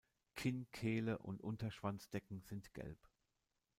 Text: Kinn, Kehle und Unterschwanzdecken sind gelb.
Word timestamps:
Kinn, 0.35 0.65
Kehle 0.71 1.19
und 1.19 1.43
Unterschwanzdecken 1.43 2.41
sind 2.41 2.73
gelb. 2.73 2.97